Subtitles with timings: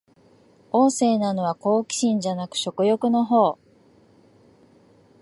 [0.71, 3.67] 旺盛なのは好奇心じゃなく食欲のほう